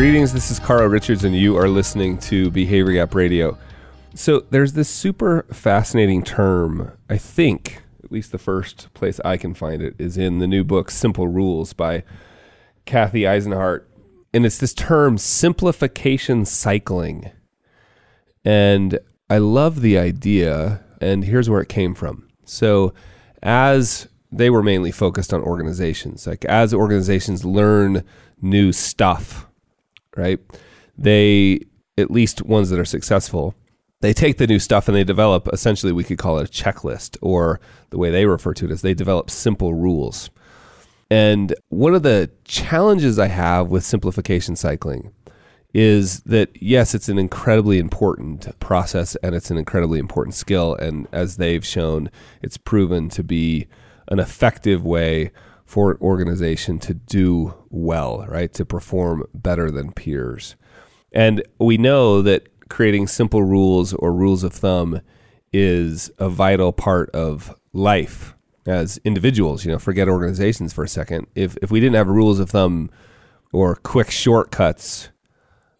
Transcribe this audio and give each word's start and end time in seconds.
Greetings, 0.00 0.32
this 0.32 0.50
is 0.50 0.58
Carl 0.58 0.88
Richards, 0.88 1.24
and 1.24 1.36
you 1.36 1.58
are 1.58 1.68
listening 1.68 2.16
to 2.20 2.50
Behavior 2.50 2.94
Gap 2.94 3.14
Radio. 3.14 3.58
So, 4.14 4.46
there's 4.48 4.72
this 4.72 4.88
super 4.88 5.44
fascinating 5.52 6.22
term, 6.22 6.92
I 7.10 7.18
think, 7.18 7.82
at 8.02 8.10
least 8.10 8.32
the 8.32 8.38
first 8.38 8.88
place 8.94 9.20
I 9.26 9.36
can 9.36 9.52
find 9.52 9.82
it, 9.82 9.94
is 9.98 10.16
in 10.16 10.38
the 10.38 10.46
new 10.46 10.64
book, 10.64 10.90
Simple 10.90 11.28
Rules 11.28 11.74
by 11.74 12.02
Kathy 12.86 13.28
Eisenhardt. 13.28 13.90
And 14.32 14.46
it's 14.46 14.56
this 14.56 14.72
term, 14.72 15.18
simplification 15.18 16.46
cycling. 16.46 17.30
And 18.42 19.00
I 19.28 19.36
love 19.36 19.82
the 19.82 19.98
idea, 19.98 20.82
and 21.02 21.26
here's 21.26 21.50
where 21.50 21.60
it 21.60 21.68
came 21.68 21.94
from. 21.94 22.26
So, 22.46 22.94
as 23.42 24.08
they 24.32 24.48
were 24.48 24.62
mainly 24.62 24.92
focused 24.92 25.34
on 25.34 25.42
organizations, 25.42 26.26
like 26.26 26.46
as 26.46 26.72
organizations 26.72 27.44
learn 27.44 28.02
new 28.40 28.72
stuff, 28.72 29.46
right? 30.16 30.38
They, 30.96 31.60
at 31.96 32.10
least 32.10 32.42
ones 32.42 32.70
that 32.70 32.78
are 32.78 32.84
successful, 32.84 33.54
they 34.00 34.12
take 34.12 34.38
the 34.38 34.46
new 34.46 34.58
stuff 34.58 34.88
and 34.88 34.96
they 34.96 35.04
develop 35.04 35.48
essentially 35.52 35.92
we 35.92 36.04
could 36.04 36.18
call 36.18 36.38
it 36.38 36.48
a 36.48 36.52
checklist 36.52 37.16
or 37.20 37.60
the 37.90 37.98
way 37.98 38.10
they 38.10 38.26
refer 38.26 38.54
to 38.54 38.64
it 38.64 38.70
is 38.70 38.82
they 38.82 38.94
develop 38.94 39.30
simple 39.30 39.74
rules 39.74 40.30
and 41.10 41.54
one 41.68 41.94
of 41.94 42.02
the 42.02 42.30
challenges 42.44 43.18
i 43.18 43.28
have 43.28 43.68
with 43.68 43.84
simplification 43.84 44.56
cycling 44.56 45.12
is 45.72 46.20
that 46.22 46.50
yes 46.60 46.94
it's 46.94 47.08
an 47.08 47.18
incredibly 47.18 47.78
important 47.78 48.58
process 48.58 49.16
and 49.22 49.34
it's 49.34 49.50
an 49.50 49.58
incredibly 49.58 49.98
important 49.98 50.34
skill 50.34 50.74
and 50.76 51.06
as 51.12 51.36
they've 51.36 51.64
shown 51.64 52.10
it's 52.42 52.56
proven 52.56 53.08
to 53.08 53.22
be 53.22 53.66
an 54.08 54.18
effective 54.18 54.84
way 54.84 55.30
for 55.64 55.92
an 55.92 55.98
organization 56.00 56.78
to 56.78 56.94
do 56.94 57.54
well 57.70 58.26
right 58.28 58.52
to 58.52 58.64
perform 58.64 59.24
better 59.32 59.70
than 59.70 59.92
peers 59.92 60.56
and 61.12 61.42
we 61.58 61.78
know 61.78 62.22
that 62.22 62.48
creating 62.68 63.06
simple 63.06 63.42
rules 63.42 63.92
or 63.94 64.12
rules 64.12 64.44
of 64.44 64.52
thumb 64.52 65.00
is 65.52 66.10
a 66.18 66.28
vital 66.28 66.72
part 66.72 67.10
of 67.10 67.54
life 67.72 68.34
as 68.66 68.98
individuals. 69.04 69.64
You 69.64 69.72
know, 69.72 69.78
forget 69.78 70.08
organizations 70.08 70.72
for 70.72 70.84
a 70.84 70.88
second. 70.88 71.26
If 71.34 71.56
if 71.62 71.70
we 71.70 71.80
didn't 71.80 71.96
have 71.96 72.08
rules 72.08 72.38
of 72.40 72.50
thumb 72.50 72.90
or 73.52 73.76
quick 73.76 74.10
shortcuts, 74.10 75.10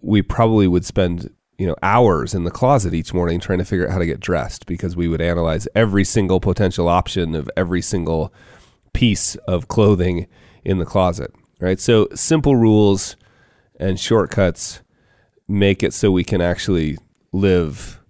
we 0.00 0.22
probably 0.22 0.66
would 0.66 0.84
spend 0.84 1.30
you 1.58 1.66
know 1.66 1.76
hours 1.82 2.34
in 2.34 2.44
the 2.44 2.50
closet 2.50 2.94
each 2.94 3.14
morning 3.14 3.38
trying 3.38 3.58
to 3.58 3.64
figure 3.64 3.86
out 3.86 3.92
how 3.92 3.98
to 3.98 4.06
get 4.06 4.20
dressed 4.20 4.66
because 4.66 4.96
we 4.96 5.08
would 5.08 5.20
analyze 5.20 5.68
every 5.74 6.04
single 6.04 6.40
potential 6.40 6.88
option 6.88 7.34
of 7.34 7.50
every 7.56 7.82
single 7.82 8.32
piece 8.92 9.36
of 9.46 9.68
clothing 9.68 10.26
in 10.64 10.78
the 10.78 10.86
closet. 10.86 11.32
Right. 11.60 11.78
So 11.78 12.08
simple 12.14 12.56
rules 12.56 13.16
and 13.78 14.00
shortcuts 14.00 14.80
make 15.46 15.82
it 15.82 15.92
so 15.92 16.10
we 16.10 16.24
can 16.24 16.40
actually 16.40 16.96
live 17.32 18.00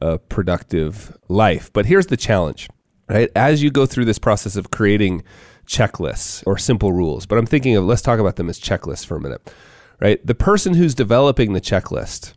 a 0.00 0.18
productive 0.18 1.16
life. 1.28 1.72
But 1.72 1.86
here's 1.86 2.08
the 2.08 2.16
challenge, 2.16 2.68
right? 3.08 3.30
As 3.36 3.62
you 3.62 3.70
go 3.70 3.86
through 3.86 4.06
this 4.06 4.18
process 4.18 4.56
of 4.56 4.70
creating 4.70 5.22
checklists 5.66 6.42
or 6.46 6.58
simple 6.58 6.92
rules, 6.92 7.26
but 7.26 7.38
I'm 7.38 7.46
thinking 7.46 7.76
of 7.76 7.84
let's 7.84 8.02
talk 8.02 8.18
about 8.18 8.36
them 8.36 8.48
as 8.48 8.58
checklists 8.58 9.06
for 9.06 9.16
a 9.16 9.20
minute, 9.20 9.52
right? 10.00 10.24
The 10.26 10.34
person 10.34 10.74
who's 10.74 10.94
developing 10.94 11.52
the 11.52 11.60
checklist 11.60 12.34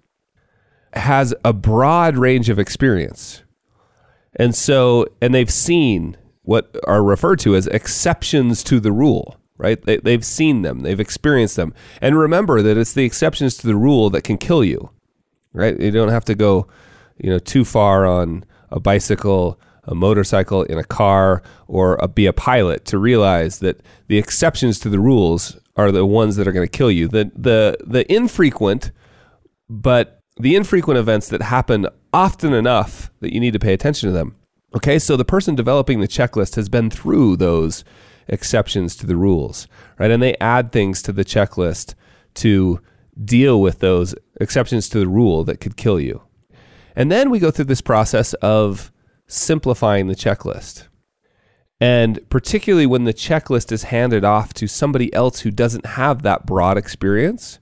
has 0.93 1.33
a 1.43 1.53
broad 1.53 2.17
range 2.17 2.49
of 2.49 2.59
experience. 2.59 3.43
And 4.35 4.55
so, 4.55 5.07
and 5.21 5.33
they've 5.33 5.51
seen 5.51 6.17
what 6.43 6.75
are 6.85 7.03
referred 7.03 7.39
to 7.39 7.55
as 7.55 7.67
exceptions 7.67 8.63
to 8.65 8.79
the 8.79 8.91
rule 8.91 9.38
right? 9.59 9.79
They, 9.83 9.97
they've 9.97 10.25
seen 10.25 10.63
them, 10.63 10.79
they've 10.79 10.99
experienced 10.99 11.57
them. 11.57 11.73
And 12.01 12.17
remember 12.17 12.63
that 12.63 12.77
it's 12.77 12.93
the 12.93 13.05
exceptions 13.05 13.57
to 13.57 13.67
the 13.67 13.75
rule 13.75 14.09
that 14.09 14.23
can 14.23 14.37
kill 14.37 14.63
you, 14.63 14.89
right? 15.53 15.79
You 15.79 15.91
don't 15.91 16.09
have 16.09 16.25
to 16.25 16.33
go, 16.35 16.67
you 17.17 17.29
know, 17.29 17.37
too 17.37 17.65
far 17.65 18.07
on 18.07 18.45
a 18.71 18.79
bicycle, 18.79 19.59
a 19.83 19.93
motorcycle, 19.93 20.63
in 20.63 20.77
a 20.77 20.83
car, 20.83 21.43
or 21.67 21.97
a, 22.01 22.07
be 22.07 22.25
a 22.25 22.33
pilot 22.33 22.85
to 22.85 22.97
realize 22.97 23.59
that 23.59 23.81
the 24.07 24.17
exceptions 24.17 24.79
to 24.79 24.89
the 24.89 24.99
rules 24.99 25.59
are 25.75 25.91
the 25.91 26.05
ones 26.05 26.37
that 26.37 26.47
are 26.47 26.53
going 26.53 26.67
to 26.67 26.77
kill 26.77 26.89
you. 26.89 27.07
The, 27.07 27.29
the, 27.35 27.77
the 27.85 28.11
infrequent, 28.11 28.91
but 29.69 30.21
the 30.39 30.55
infrequent 30.55 30.97
events 30.97 31.27
that 31.29 31.41
happen 31.41 31.85
often 32.13 32.53
enough 32.53 33.11
that 33.19 33.33
you 33.33 33.41
need 33.41 33.53
to 33.53 33.59
pay 33.59 33.73
attention 33.73 34.07
to 34.07 34.13
them. 34.13 34.35
Okay, 34.73 34.99
so 34.99 35.17
the 35.17 35.25
person 35.25 35.55
developing 35.55 35.99
the 35.99 36.07
checklist 36.07 36.55
has 36.55 36.69
been 36.69 36.89
through 36.89 37.35
those 37.35 37.83
exceptions 38.29 38.95
to 38.97 39.05
the 39.05 39.17
rules, 39.17 39.67
right? 39.97 40.11
And 40.11 40.21
they 40.21 40.37
add 40.39 40.71
things 40.71 41.01
to 41.03 41.11
the 41.11 41.25
checklist 41.25 41.95
to 42.35 42.81
deal 43.23 43.59
with 43.59 43.79
those 43.79 44.15
exceptions 44.39 44.87
to 44.89 44.99
the 44.99 45.07
rule 45.07 45.43
that 45.43 45.59
could 45.59 45.75
kill 45.75 45.99
you. 45.99 46.21
And 46.95 47.11
then 47.11 47.29
we 47.29 47.39
go 47.39 47.51
through 47.51 47.65
this 47.65 47.81
process 47.81 48.33
of 48.35 48.91
simplifying 49.27 50.07
the 50.07 50.15
checklist. 50.15 50.87
And 51.81 52.19
particularly 52.29 52.85
when 52.85 53.05
the 53.05 53.13
checklist 53.13 53.71
is 53.71 53.83
handed 53.83 54.25
off 54.25 54.53
to 54.55 54.67
somebody 54.67 55.13
else 55.13 55.41
who 55.41 55.51
doesn't 55.51 55.85
have 55.85 56.23
that 56.23 56.45
broad 56.45 56.77
experience, 56.77 57.59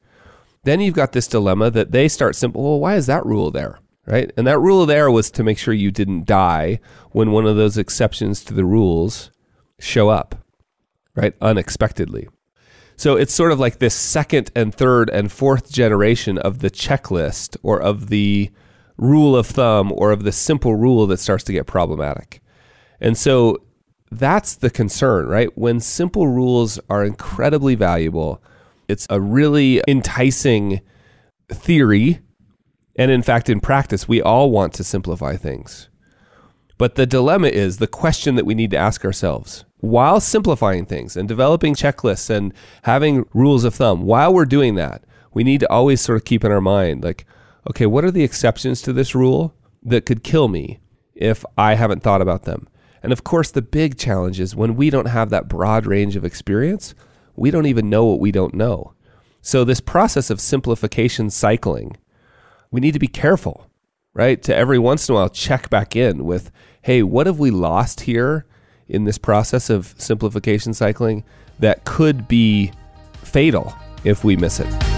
then 0.64 0.82
you've 0.82 0.96
got 0.96 1.12
this 1.12 1.28
dilemma 1.28 1.70
that 1.72 1.92
they 1.92 2.08
start 2.08 2.36
simple. 2.36 2.64
Well, 2.64 2.80
why 2.80 2.96
is 2.96 3.06
that 3.06 3.26
rule 3.26 3.52
there? 3.52 3.80
Right. 4.06 4.32
And 4.38 4.48
that 4.48 4.60
rule 4.60 4.86
there 4.86 5.12
was 5.12 5.30
to 5.32 5.44
make 5.44 5.58
sure 5.58 5.74
you 5.74 5.92
didn't 5.92 6.26
die 6.26 6.80
when 7.12 7.32
one 7.32 7.46
of 7.46 7.58
those 7.58 7.78
exceptions 7.78 8.42
to 8.46 8.54
the 8.54 8.64
rules 8.64 9.32
show 9.80 10.08
up 10.08 10.47
right? 11.18 11.34
Unexpectedly. 11.42 12.28
So 12.96 13.16
it's 13.16 13.34
sort 13.34 13.52
of 13.52 13.60
like 13.60 13.80
this 13.80 13.94
second 13.94 14.52
and 14.56 14.74
third 14.74 15.10
and 15.10 15.32
fourth 15.32 15.72
generation 15.72 16.38
of 16.38 16.60
the 16.60 16.70
checklist 16.70 17.58
or 17.62 17.82
of 17.82 18.10
the 18.10 18.50
rule 18.98 19.36
of 19.36 19.48
thumb 19.48 19.92
or 19.92 20.12
of 20.12 20.24
the 20.24 20.32
simple 20.32 20.76
rule 20.76 21.06
that 21.08 21.20
starts 21.20 21.44
to 21.46 21.54
get 21.54 21.68
problematic. 21.68 22.42
And 23.00 23.18
so 23.18 23.62
that's 24.10 24.56
the 24.56 24.70
concern, 24.70 25.28
right? 25.28 25.56
When 25.58 25.80
simple 25.80 26.28
rules 26.28 26.80
are 26.90 27.04
incredibly 27.04 27.76
valuable, 27.76 28.42
it's 28.88 29.06
a 29.10 29.20
really 29.20 29.82
enticing 29.88 30.82
theory. 31.50 32.20
And 32.96 33.12
in 33.12 33.22
fact, 33.22 33.50
in 33.50 33.60
practice, 33.60 34.08
we 34.08 34.22
all 34.22 34.50
want 34.50 34.74
to 34.74 34.84
simplify 34.84 35.36
things. 35.36 35.90
But 36.78 36.96
the 36.96 37.06
dilemma 37.06 37.48
is 37.48 37.78
the 37.78 37.88
question 37.88 38.36
that 38.36 38.46
we 38.46 38.56
need 38.56 38.72
to 38.72 38.78
ask 38.78 39.04
ourselves 39.04 39.66
while 39.80 40.20
simplifying 40.20 40.86
things 40.86 41.16
and 41.16 41.28
developing 41.28 41.76
checklists 41.76 42.30
and 42.30 42.54
having 42.84 43.26
rules 43.34 43.64
of 43.64 43.76
thumb, 43.76 44.04
while 44.04 44.34
we're 44.34 44.46
doing 44.46 44.76
that, 44.76 45.04
we 45.34 45.44
need 45.44 45.60
to 45.60 45.72
always 45.72 46.02
sort 46.02 46.18
of 46.18 46.26
keep 46.26 46.44
in 46.44 46.52
our 46.52 46.62
mind 46.62 47.04
like, 47.04 47.26
okay, 47.70 47.86
what 47.86 48.04
are 48.04 48.12
the 48.12 48.24
exceptions 48.24 48.82
to 48.82 48.94
this 48.94 49.14
rule 49.14 49.54
that 49.84 50.06
could 50.06 50.24
kill 50.24 50.48
me 50.48 50.80
if 51.14 51.46
I 51.58 51.76
haven't 51.76 52.02
thought 52.02 52.22
about 52.22 52.44
them? 52.44 52.68
And 53.04 53.12
of 53.12 53.24
course, 53.24 53.52
the 53.52 53.62
big 53.62 53.98
challenge 53.98 54.40
is 54.40 54.56
when 54.56 54.76
we 54.76 54.90
don't 54.90 55.06
have 55.06 55.30
that 55.30 55.48
broad 55.48 55.86
range 55.86 56.16
of 56.16 56.26
experience, 56.26 56.96
we 57.36 57.52
don't 57.52 57.68
even 57.68 57.90
know 57.90 58.06
what 58.06 58.20
we 58.20 58.32
don't 58.32 58.56
know. 58.56 58.94
So, 59.42 59.64
this 59.64 59.80
process 59.80 60.30
of 60.30 60.42
simplification 60.42 61.30
cycling, 61.30 61.96
we 62.72 62.82
need 62.82 62.94
to 62.94 63.00
be 63.00 63.08
careful, 63.08 63.70
right? 64.18 64.42
To 64.44 64.56
every 64.56 64.80
once 64.80 65.08
in 65.08 65.14
a 65.14 65.18
while 65.18 65.30
check 65.30 65.70
back 65.70 65.96
in 65.96 66.26
with, 66.26 66.52
hey, 66.82 67.04
what 67.04 67.28
have 67.28 67.40
we 67.40 67.52
lost 67.52 68.02
here 68.02 68.46
in 68.90 69.04
this 69.04 69.18
process 69.18 69.70
of 69.70 69.94
simplification 69.98 70.74
cycling 70.74 71.24
that 71.60 71.86
could 71.86 72.28
be 72.28 72.72
fatal 73.24 73.74
if 74.04 74.24
we 74.24 74.36
miss 74.36 74.60
it. 74.60 74.97